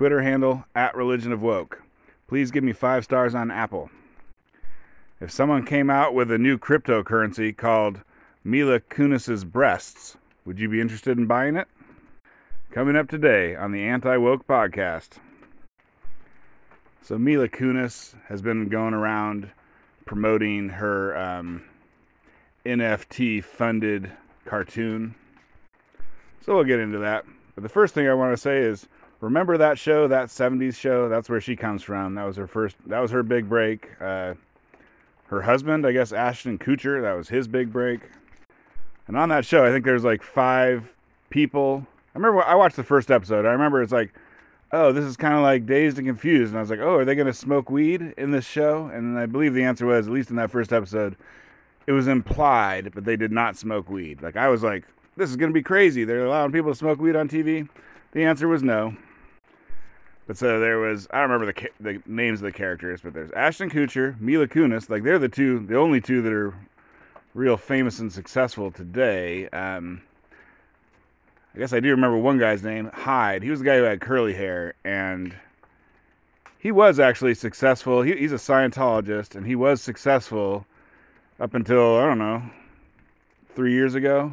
[0.00, 1.82] Twitter handle at Religion of Woke.
[2.26, 3.90] Please give me five stars on Apple.
[5.20, 8.00] If someone came out with a new cryptocurrency called
[8.42, 10.16] Mila Kunis's breasts,
[10.46, 11.68] would you be interested in buying it?
[12.70, 15.18] Coming up today on the Anti Woke Podcast.
[17.02, 19.50] So Mila Kunis has been going around
[20.06, 21.62] promoting her um,
[22.64, 24.10] NFT funded
[24.46, 25.14] cartoon.
[26.40, 27.26] So we'll get into that.
[27.54, 28.88] But the first thing I want to say is
[29.20, 31.08] remember that show, that 70s show?
[31.08, 32.14] That's where she comes from.
[32.14, 33.88] That was her first, that was her big break.
[34.00, 34.34] Uh,
[35.26, 38.00] her husband, I guess Ashton Kutcher, that was his big break.
[39.06, 40.92] And on that show, I think there's like five
[41.30, 41.86] people.
[42.14, 43.46] I remember I watched the first episode.
[43.46, 44.12] I remember it's like,
[44.72, 46.50] oh, this is kind of like dazed and confused.
[46.50, 48.86] And I was like, oh, are they going to smoke weed in this show?
[48.86, 51.16] And I believe the answer was, at least in that first episode,
[51.86, 54.22] it was implied, but they did not smoke weed.
[54.22, 54.84] Like I was like,
[55.16, 56.04] this is going to be crazy.
[56.04, 57.68] They're allowing people to smoke weed on TV.
[58.12, 58.96] The answer was no.
[60.30, 63.32] But so there was, I don't remember the the names of the characters, but there's
[63.32, 64.88] Ashton Kutcher, Mila Kunis.
[64.88, 66.54] Like they're the two, the only two that are
[67.34, 69.48] real famous and successful today.
[69.48, 70.02] Um,
[71.52, 73.42] I guess I do remember one guy's name, Hyde.
[73.42, 75.34] He was the guy who had curly hair, and
[76.60, 78.02] he was actually successful.
[78.02, 80.64] He, he's a Scientologist, and he was successful
[81.40, 82.40] up until I don't know
[83.56, 84.32] three years ago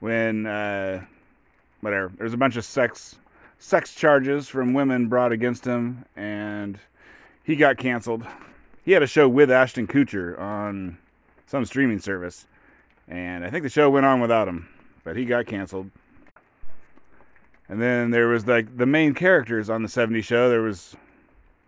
[0.00, 1.04] when uh,
[1.82, 3.16] whatever there's a bunch of sex
[3.58, 6.78] sex charges from women brought against him, and
[7.42, 8.24] he got canceled.
[8.84, 10.98] He had a show with Ashton Kutcher on
[11.46, 12.46] some streaming service,
[13.08, 14.68] and I think the show went on without him,
[15.04, 15.90] but he got canceled.
[17.68, 20.50] And then there was like the main characters on the 70s show.
[20.50, 20.94] There was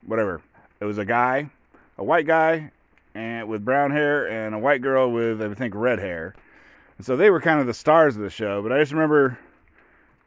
[0.05, 0.43] whatever.
[0.81, 1.48] It was a guy,
[1.97, 2.71] a white guy,
[3.15, 6.34] and with brown hair, and a white girl with I think red hair.
[6.98, 8.62] And so they were kind of the stars of the show.
[8.62, 9.39] But I just remember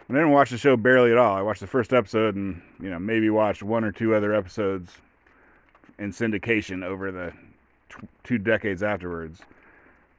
[0.09, 1.35] I didn't watch the show barely at all.
[1.35, 4.97] I watched the first episode and you know maybe watched one or two other episodes
[5.99, 7.31] in syndication over the
[7.89, 9.41] t- two decades afterwards.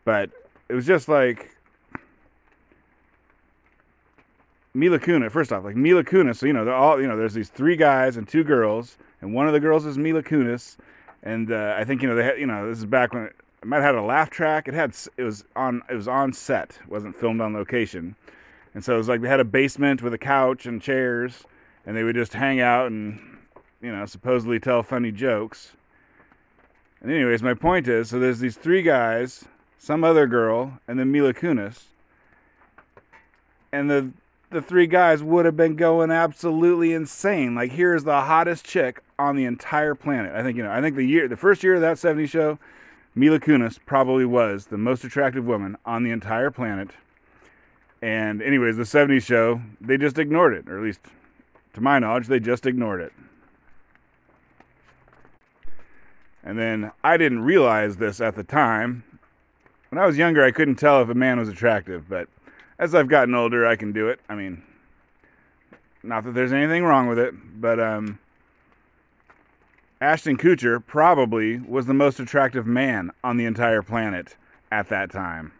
[0.04, 0.30] But
[0.68, 1.56] it was just like
[4.74, 5.32] Mila Kunis.
[5.32, 6.36] First off, like Mila Kunis.
[6.36, 7.16] So you know, they're all you know.
[7.16, 10.76] There's these three guys and two girls, and one of the girls is Mila Kunis.
[11.24, 13.34] And uh, I think you know they had you know this is back when it,
[13.64, 14.68] might have had a laugh track.
[14.68, 16.78] It had it was on it was on set.
[16.80, 18.14] It wasn't filmed on location.
[18.74, 21.44] And so it was like they had a basement with a couch and chairs,
[21.84, 23.38] and they would just hang out and
[23.82, 25.72] you know supposedly tell funny jokes.
[27.00, 29.44] And anyways, my point is, so there's these three guys,
[29.78, 31.84] some other girl, and then Mila Kunis.
[33.72, 34.10] And the
[34.50, 37.54] the three guys would have been going absolutely insane.
[37.54, 40.34] Like here's the hottest chick on the entire planet.
[40.34, 40.72] I think you know.
[40.72, 42.58] I think the year, the first year of that 70 show,
[43.14, 46.90] Mila Kunis probably was the most attractive woman on the entire planet.
[48.02, 51.00] And anyways, the '70s show, they just ignored it, or at least,
[51.74, 53.12] to my knowledge, they just ignored it.
[56.42, 59.04] And then I didn't realize this at the time.
[59.90, 62.28] When I was younger, I couldn't tell if a man was attractive, but
[62.78, 64.20] as I've gotten older, I can do it.
[64.28, 64.62] I mean,
[66.02, 68.18] not that there's anything wrong with it, but um,
[70.00, 74.36] Ashton Kutcher probably was the most attractive man on the entire planet
[74.72, 75.52] at that time.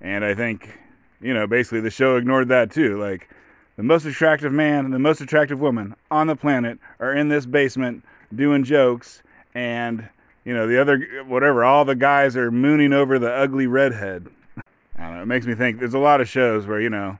[0.00, 0.78] And I think,
[1.20, 2.98] you know, basically the show ignored that too.
[2.98, 3.28] Like,
[3.76, 7.46] the most attractive man and the most attractive woman on the planet are in this
[7.46, 8.04] basement
[8.34, 9.22] doing jokes,
[9.54, 10.08] and,
[10.44, 14.28] you know, the other, whatever, all the guys are mooning over the ugly redhead.
[14.98, 15.22] I don't know.
[15.22, 17.18] It makes me think there's a lot of shows where, you know,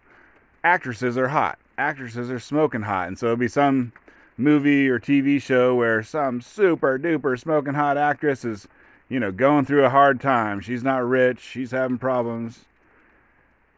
[0.63, 1.59] actresses are hot.
[1.79, 3.09] Actresses are smoking hot.
[3.09, 3.93] And so it'll be some
[4.37, 8.69] movie or TV show where some super duper smoking hot actress is,
[9.09, 10.61] you know, going through a hard time.
[10.61, 11.41] She's not rich.
[11.41, 12.67] She's having problems.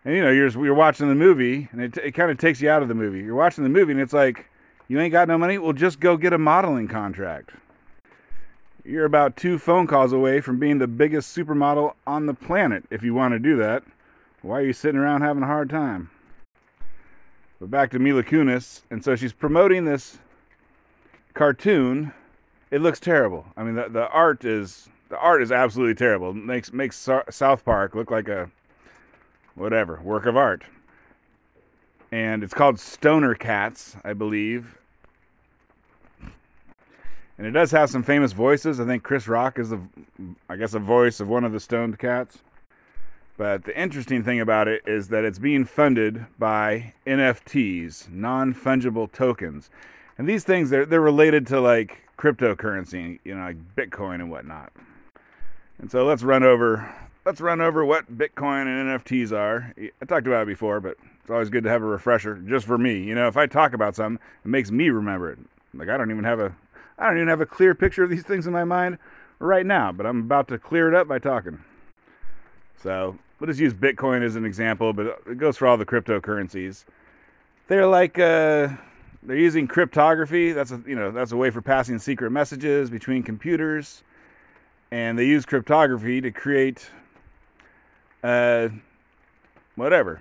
[0.05, 2.69] And, you know, you're, you're watching the movie and it, it kind of takes you
[2.69, 3.21] out of the movie.
[3.21, 4.47] You're watching the movie and it's like,
[4.89, 5.59] you ain't got no money?
[5.59, 7.51] Well, just go get a modeling contract.
[8.85, 13.03] You're about two phone calls away from being the biggest supermodel on the planet if
[13.03, 13.85] you want to do that.
[14.43, 16.11] Why are you sitting around having a hard time?
[17.61, 20.19] But back to Mila Kunis, and so she's promoting this
[21.32, 22.12] cartoon.
[22.73, 23.47] It looks terrible.
[23.56, 26.31] I mean, the, the art is the art is absolutely terrible.
[26.31, 28.50] It makes makes South Park look like a
[29.54, 30.62] whatever work of art.
[32.10, 34.78] And it's called Stoner Cats, I believe.
[37.38, 38.78] And it does have some famous voices.
[38.78, 39.81] I think Chris Rock is the,
[40.49, 42.38] I guess, a voice of one of the stoned cats.
[43.38, 49.10] But the interesting thing about it is that it's being funded by NFTs, non fungible
[49.10, 49.70] tokens.
[50.19, 54.70] And these things, they're, they're related to like cryptocurrency, you know, like Bitcoin and whatnot.
[55.78, 56.88] And so let's run over
[57.25, 59.73] let's run over what Bitcoin and NFTs are.
[59.79, 62.79] I talked about it before, but It's always good to have a refresher, just for
[62.79, 62.99] me.
[62.99, 65.39] You know, if I talk about something, it makes me remember it.
[65.75, 66.55] Like I don't even have a,
[66.99, 68.99] I don't even have a clear picture of these things in my mind
[69.39, 71.63] right now, but I'm about to clear it up by talking.
[72.83, 76.85] So we'll just use Bitcoin as an example, but it goes for all the cryptocurrencies.
[77.69, 78.69] They're like uh,
[79.23, 80.53] they're using cryptography.
[80.53, 84.03] That's a you know that's a way for passing secret messages between computers,
[84.91, 86.91] and they use cryptography to create
[88.23, 88.69] uh,
[89.77, 90.21] whatever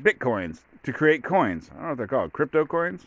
[0.00, 1.70] bitcoins to create coins.
[1.70, 3.06] I don't know what they're called, crypto coins.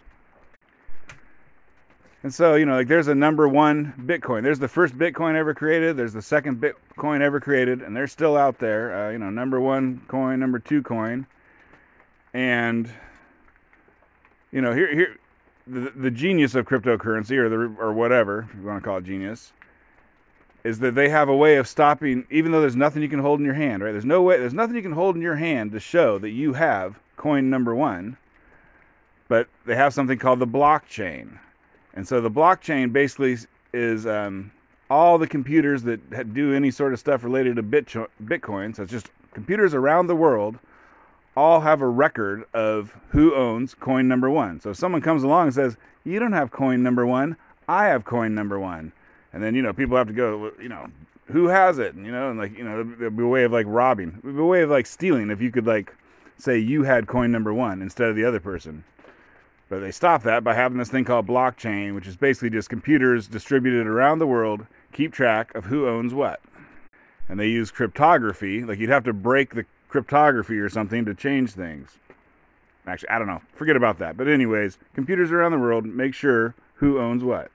[2.23, 4.43] And so, you know, like there's a number one Bitcoin.
[4.43, 5.95] There's the first Bitcoin ever created.
[5.95, 9.07] There's the second Bitcoin ever created, and they're still out there.
[9.07, 11.27] Uh, you know, number one coin, number two coin,
[12.33, 12.89] and
[14.51, 15.17] you know, here, here,
[15.67, 19.53] the, the genius of cryptocurrency, or the or whatever you want to call it genius,
[20.63, 22.25] is that they have a way of stopping.
[22.29, 23.91] Even though there's nothing you can hold in your hand, right?
[23.91, 24.37] There's no way.
[24.37, 27.73] There's nothing you can hold in your hand to show that you have coin number
[27.73, 28.17] one.
[29.27, 31.39] But they have something called the blockchain
[31.97, 33.37] and so the blockchain basically
[33.73, 34.51] is um,
[34.87, 38.75] all the computers that do any sort of stuff related to Bitcoin.
[38.75, 40.59] So it's just computers around the world
[41.35, 44.61] all have a record of who owns coin number one.
[44.61, 47.35] So if someone comes along and says, You don't have coin number one,
[47.67, 48.91] I have coin number one.
[49.33, 50.87] And then, you know, people have to go, you know,
[51.25, 51.95] who has it?
[51.95, 54.35] And, you know, and like, you know, there'd be a way of like robbing, it'd
[54.35, 55.93] be a way of like stealing if you could like
[56.37, 58.83] say you had coin number one instead of the other person.
[59.69, 63.27] But they stop that by having this thing called blockchain, which is basically just computers
[63.27, 66.39] distributed around the world keep track of who owns what.
[67.29, 71.51] And they use cryptography, like you'd have to break the cryptography or something to change
[71.51, 71.97] things.
[72.85, 73.41] Actually, I don't know.
[73.53, 74.15] Forget about that.
[74.15, 77.51] But, anyways, computers around the world make sure who owns what.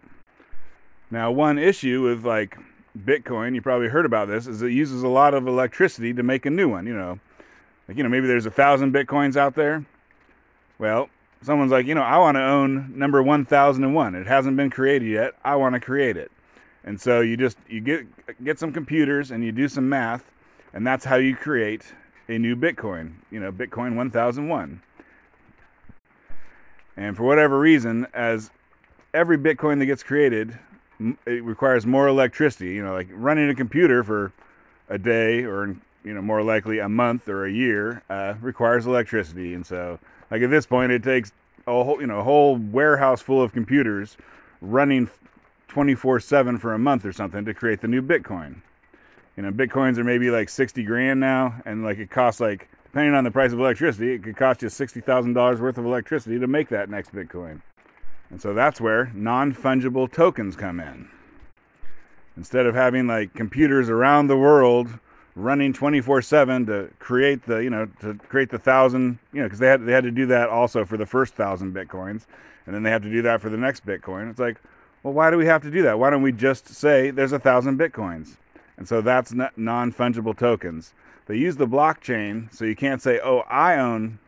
[1.13, 2.57] Now, one issue with like
[2.99, 6.47] Bitcoin, you probably heard about this, is it uses a lot of electricity to make
[6.47, 6.87] a new one.
[6.87, 7.21] You know,
[7.87, 9.85] like, you know, maybe there's a thousand Bitcoins out there.
[10.79, 11.11] Well,
[11.43, 14.15] someone's like, you know, I want to own number 1001.
[14.15, 15.35] It hasn't been created yet.
[15.45, 16.33] I want to create it.
[16.85, 18.07] And so you just you get
[18.43, 20.25] get some computers and you do some math
[20.73, 21.93] and that's how you create
[22.29, 24.81] a new Bitcoin, you know, Bitcoin 1001.
[26.97, 28.51] And for whatever reason, as
[29.13, 30.59] every Bitcoin that gets created,
[31.27, 34.33] it requires more electricity, you know, like running a computer for
[34.89, 39.55] a day or you know, more likely a month or a year, uh, requires electricity.
[39.55, 39.99] And so
[40.31, 41.33] like at this point, it takes
[41.67, 44.17] a whole, you know, a whole warehouse full of computers
[44.61, 45.09] running
[45.69, 48.57] 24/7 for a month or something to create the new Bitcoin.
[49.37, 53.15] You know, Bitcoins are maybe like 60 grand now, and like it costs like, depending
[53.15, 56.69] on the price of electricity, it could cost you $60,000 worth of electricity to make
[56.69, 57.63] that next Bitcoin.
[58.33, 61.09] And so that's where non fungible tokens come in.
[62.37, 64.89] Instead of having like computers around the world
[65.37, 69.69] running 24/7 to create the you know to create the thousand you know because they
[69.69, 72.27] had they had to do that also for the first thousand bitcoins
[72.67, 74.31] and then they have to do that for the next bitcoin.
[74.31, 74.57] It's like
[75.03, 75.99] well why do we have to do that?
[75.99, 78.37] Why don't we just say there's a thousand bitcoins?
[78.79, 80.95] And so that's non-fungible tokens.
[81.27, 84.19] They use the blockchain so you can't say oh i own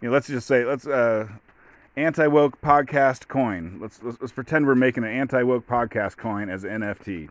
[0.00, 1.28] you know let's just say let's uh
[2.00, 6.80] anti-woke podcast coin let's, let's let's pretend we're making an anti-woke podcast coin as an
[6.80, 7.28] nft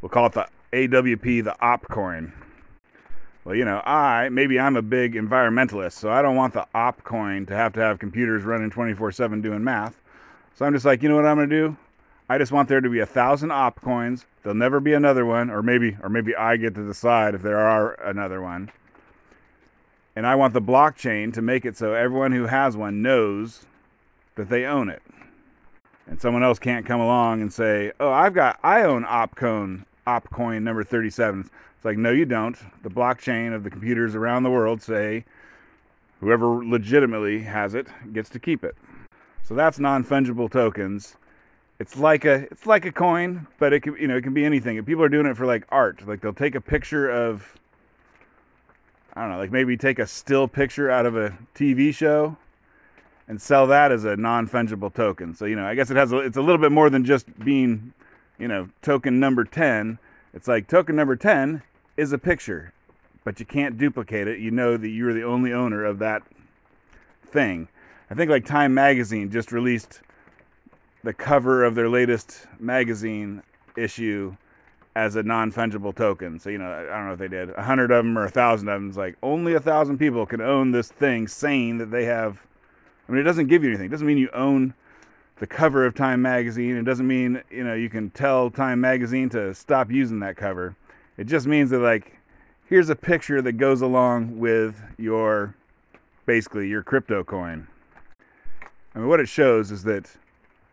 [0.00, 2.32] we'll call it the awp the op coin
[3.44, 7.02] well, you know, I maybe I'm a big environmentalist, so I don't want the op
[7.04, 10.00] coin to have to have computers running 24/7 doing math.
[10.54, 11.76] So I'm just like, you know what I'm gonna do?
[12.28, 14.26] I just want there to be a thousand op coins.
[14.42, 17.58] There'll never be another one, or maybe, or maybe I get to decide if there
[17.58, 18.70] are another one.
[20.14, 23.64] And I want the blockchain to make it so everyone who has one knows
[24.48, 25.02] they own it,
[26.06, 30.62] and someone else can't come along and say, "Oh, I've got, I own OpCoin, OpCoin
[30.62, 32.58] number 37." It's like, no, you don't.
[32.82, 35.24] The blockchain of the computers around the world say
[36.20, 38.76] whoever legitimately has it gets to keep it.
[39.42, 41.16] So that's non-fungible tokens.
[41.78, 44.44] It's like a it's like a coin, but it can you know it can be
[44.44, 44.84] anything.
[44.84, 46.06] people are doing it for like art.
[46.06, 47.58] Like they'll take a picture of
[49.14, 52.36] I don't know, like maybe take a still picture out of a TV show
[53.30, 55.36] and sell that as a non-fungible token.
[55.36, 57.26] So you know, I guess it has a, it's a little bit more than just
[57.38, 57.94] being
[58.40, 60.00] you know token number 10.
[60.34, 61.62] It's like token number 10
[61.96, 62.72] is a picture,
[63.22, 64.40] but you can't duplicate it.
[64.40, 66.24] You know that you're the only owner of that
[67.24, 67.68] thing.
[68.10, 70.00] I think like Time Magazine just released
[71.04, 73.44] the cover of their latest magazine
[73.76, 74.34] issue
[74.96, 76.40] as a non-fungible token.
[76.40, 78.30] So you know, I don't know if they did a hundred of them or a
[78.30, 78.88] thousand of them.
[78.88, 82.44] It's like only a thousand people can own this thing, saying that they have.
[83.10, 83.86] I mean, it doesn't give you anything.
[83.86, 84.72] It doesn't mean you own
[85.40, 86.76] the cover of Time Magazine.
[86.76, 90.76] It doesn't mean you know you can tell Time Magazine to stop using that cover.
[91.16, 92.18] It just means that like
[92.66, 95.56] here's a picture that goes along with your
[96.24, 97.66] basically your crypto coin.
[98.94, 100.08] I mean, what it shows is that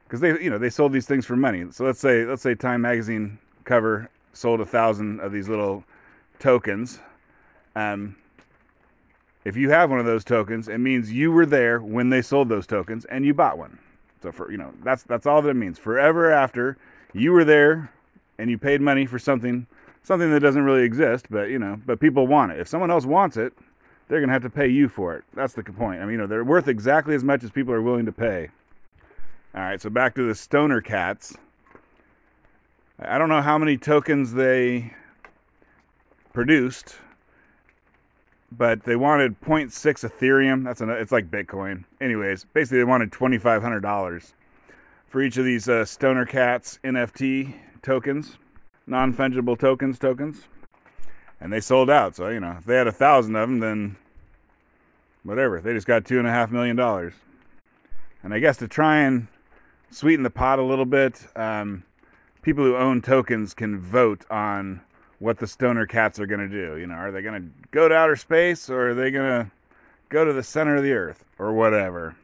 [0.03, 1.65] because they, you know, they sold these things for money.
[1.71, 5.83] So let's say, let's say Time Magazine cover sold a thousand of these little
[6.37, 6.99] tokens.
[7.75, 8.15] Um,
[9.47, 12.49] if you have one of those tokens, it means you were there when they sold
[12.49, 13.79] those tokens and you bought one.
[14.21, 15.79] So for you know, that's that's all that it means.
[15.79, 16.77] Forever after
[17.13, 17.89] you were there
[18.37, 19.65] and you paid money for something
[20.03, 22.59] something that doesn't really exist, but you know, but people want it.
[22.59, 23.53] If someone else wants it,
[24.09, 25.23] they're going to have to pay you for it.
[25.33, 26.01] That's the point.
[26.01, 28.49] I mean, you know, they're worth exactly as much as people are willing to pay.
[29.55, 31.35] All right, so back to the stoner cats.
[32.99, 34.93] I don't know how many tokens they
[36.33, 36.97] produced,
[38.51, 40.63] but they wanted 0.6 Ethereum.
[40.63, 41.83] That's an, it's like Bitcoin.
[41.99, 44.33] Anyways, basically they wanted $2,500
[45.07, 48.37] for each of these uh, stoner cats NFT tokens,
[48.85, 50.43] non-fungible tokens tokens
[51.39, 52.15] and they sold out.
[52.15, 53.95] So you know, if they had a thousand of them, then
[55.23, 55.61] whatever.
[55.61, 57.13] They just got two and a half million dollars.
[58.23, 59.27] And I guess to try and
[59.91, 61.83] sweeten the pot a little bit, um,
[62.41, 64.81] people who own tokens can vote on
[65.19, 66.77] what the stoner cats are going to do.
[66.77, 69.51] You know, are they going to go to outer space or are they going to
[70.09, 72.15] go to the center of the earth or whatever?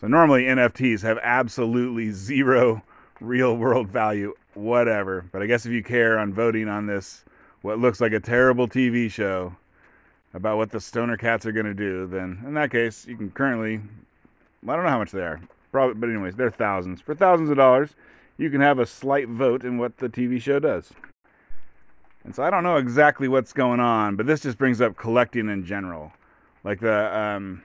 [0.00, 2.82] So normally NFTs have absolutely zero
[3.20, 5.24] real world value, whatever.
[5.32, 7.24] But I guess if you care on voting on this
[7.60, 9.54] what looks like a terrible TV show
[10.34, 13.30] about what the stoner cats are going to do, then in that case, you can
[13.30, 13.80] currently,
[14.66, 17.00] I don't know how much they are, probably, but anyways, they're thousands.
[17.00, 17.90] For thousands of dollars,
[18.38, 20.92] you can have a slight vote in what the TV show does.
[22.24, 25.48] And so I don't know exactly what's going on, but this just brings up collecting
[25.48, 26.12] in general,
[26.62, 27.62] like the um,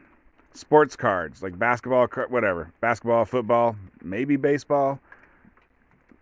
[0.53, 4.99] sports cards, like basketball, whatever, basketball, football, maybe baseball.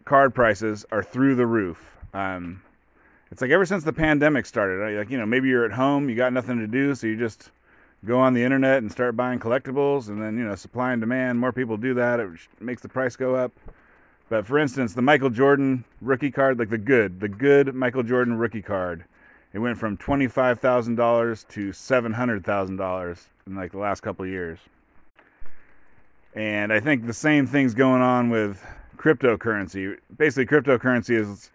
[0.03, 1.97] Card prices are through the roof.
[2.13, 2.61] Um,
[3.31, 6.15] it's like ever since the pandemic started, like you know, maybe you're at home, you
[6.15, 7.49] got nothing to do, so you just
[8.05, 11.39] go on the internet and start buying collectibles, and then you know, supply and demand,
[11.39, 13.51] more people do that, it makes the price go up.
[14.29, 18.37] But for instance, the Michael Jordan rookie card, like the good, the good Michael Jordan
[18.37, 19.05] rookie card,
[19.53, 24.01] it went from twenty-five thousand dollars to seven hundred thousand dollars in like the last
[24.01, 24.59] couple years.
[26.33, 28.61] And I think the same thing's going on with
[28.97, 29.97] cryptocurrency.
[30.17, 31.51] Basically, cryptocurrency is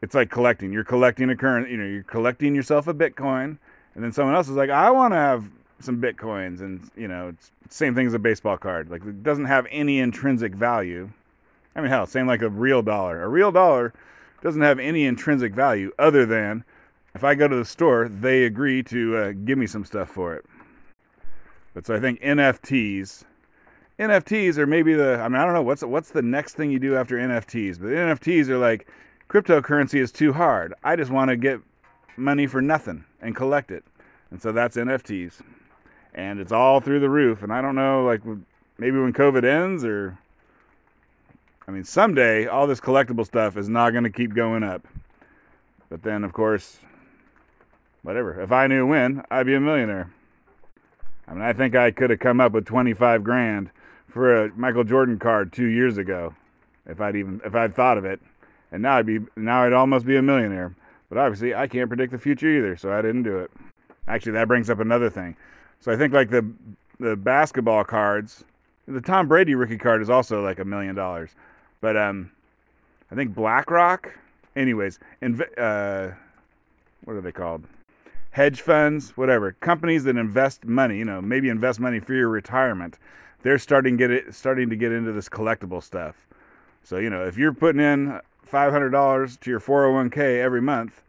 [0.00, 0.72] it's like collecting.
[0.72, 3.56] You're collecting a current, you know, you're collecting yourself a Bitcoin,
[3.94, 5.44] and then someone else is like, I want to have
[5.78, 8.90] some Bitcoins, and you know, it's same thing as a baseball card.
[8.90, 11.10] Like it doesn't have any intrinsic value.
[11.74, 13.22] I mean, hell, same like a real dollar.
[13.22, 13.92] A real dollar
[14.42, 16.64] doesn't have any intrinsic value other than
[17.14, 20.34] if I go to the store, they agree to uh, give me some stuff for
[20.34, 20.44] it.
[21.74, 23.24] But so I think NFTs,
[23.98, 25.20] NFTs are maybe the.
[25.20, 27.88] I mean, I don't know what's what's the next thing you do after NFTs, but
[27.88, 28.88] NFTs are like
[29.28, 30.74] cryptocurrency is too hard.
[30.84, 31.60] I just want to get
[32.16, 33.84] money for nothing and collect it.
[34.30, 35.40] And so that's NFTs.
[36.14, 37.42] And it's all through the roof.
[37.42, 38.20] And I don't know, like,
[38.78, 40.18] maybe when COVID ends or.
[41.66, 44.86] I mean, someday all this collectible stuff is not going to keep going up.
[45.88, 46.78] But then, of course,
[48.02, 48.40] whatever.
[48.40, 50.10] If I knew when, I'd be a millionaire.
[51.28, 53.70] I mean, I think I could have come up with 25 grand
[54.08, 56.34] for a Michael Jordan card two years ago,
[56.86, 58.20] if I'd even if I'd thought of it
[58.72, 60.74] and now I'd be now I'd almost be a millionaire.
[61.08, 63.50] But obviously, I can't predict the future either, so I didn't do it.
[64.08, 65.36] Actually, that brings up another thing.
[65.80, 66.50] So I think like the
[66.98, 68.44] the basketball cards,
[68.88, 71.30] the Tom Brady rookie card is also like a million dollars.
[71.82, 72.30] But um,
[73.10, 74.16] I think BlackRock,
[74.56, 76.14] anyways, inv- uh,
[77.04, 77.64] what are they called?
[78.30, 82.98] Hedge funds, whatever, companies that invest money, you know, maybe invest money for your retirement.
[83.42, 86.16] They're starting get it starting to get into this collectible stuff.
[86.84, 88.20] So you know, if you're putting in
[88.50, 91.02] $500 to your 401k every month,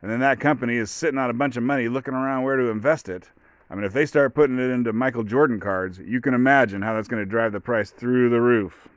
[0.00, 2.70] and then that company is sitting on a bunch of money looking around where to
[2.70, 3.28] invest it.
[3.68, 6.94] I mean, if they start putting it into Michael Jordan cards, you can imagine how
[6.94, 8.88] that's going to drive the price through the roof.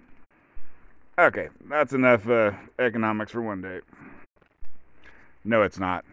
[1.18, 3.82] Okay, that's enough uh, economics for one day.
[5.46, 6.06] No, it's not.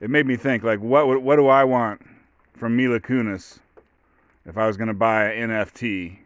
[0.00, 2.00] It made me think, like, what what do I want
[2.56, 3.58] from Mila Kunis
[4.44, 6.18] if I was going to buy an NFT?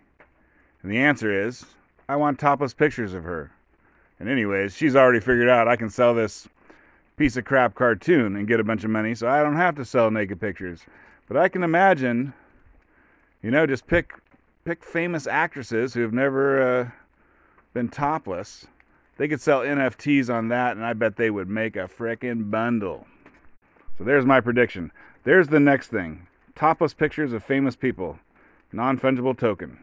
[0.82, 1.64] And the answer is,
[2.10, 3.52] I want topless pictures of her.
[4.18, 6.46] And anyways, she's already figured out I can sell this
[7.16, 9.84] piece of crap cartoon and get a bunch of money, so I don't have to
[9.84, 10.84] sell naked pictures.
[11.26, 12.34] But I can imagine,
[13.42, 14.12] you know, just pick
[14.66, 16.90] pick famous actresses who have never uh,
[17.72, 18.66] been topless.
[19.16, 23.06] They could sell NFTs on that, and I bet they would make a frickin' bundle.
[23.98, 24.92] So there's my prediction.
[25.24, 28.18] There's the next thing topless pictures of famous people,
[28.72, 29.78] non fungible token.